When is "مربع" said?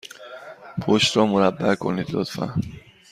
1.25-1.75